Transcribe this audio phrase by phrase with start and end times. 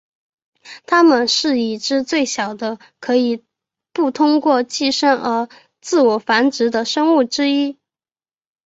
[0.87, 3.45] 它们是已知最小的可以
[3.93, 5.47] 不通过寄生而
[5.79, 7.77] 自我繁殖的生物之一。